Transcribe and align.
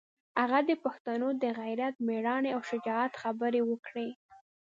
هغه 0.39 0.59
د 0.69 0.71
پښتنو 0.83 1.27
د 1.43 1.43
غیرت، 1.59 1.95
مېړانې 2.07 2.49
او 2.55 2.61
شجاعت 2.69 3.13
خبرې 3.21 3.61
وکړې. 3.69 4.09